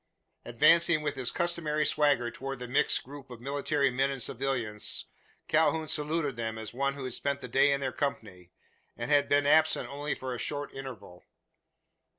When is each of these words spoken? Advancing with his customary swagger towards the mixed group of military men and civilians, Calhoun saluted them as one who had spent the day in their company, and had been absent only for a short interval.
Advancing 0.45 1.03
with 1.03 1.13
his 1.13 1.29
customary 1.29 1.85
swagger 1.85 2.31
towards 2.31 2.57
the 2.59 2.67
mixed 2.67 3.03
group 3.03 3.29
of 3.29 3.39
military 3.39 3.91
men 3.91 4.09
and 4.09 4.19
civilians, 4.23 5.05
Calhoun 5.47 5.87
saluted 5.87 6.35
them 6.35 6.57
as 6.57 6.73
one 6.73 6.95
who 6.95 7.03
had 7.03 7.13
spent 7.13 7.39
the 7.39 7.47
day 7.47 7.71
in 7.71 7.81
their 7.81 7.91
company, 7.91 8.51
and 8.97 9.11
had 9.11 9.29
been 9.29 9.45
absent 9.45 9.87
only 9.91 10.15
for 10.15 10.33
a 10.33 10.39
short 10.39 10.73
interval. 10.73 11.23